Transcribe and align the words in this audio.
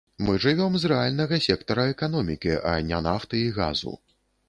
Мы 0.27 0.33
жывём 0.45 0.77
з 0.83 0.91
рэальнага 0.91 1.39
сектара 1.49 1.87
эканомікі, 1.93 2.57
а 2.73 2.75
не 2.91 3.07
нафты 3.11 3.47
і 3.47 3.57
газу. 3.63 3.99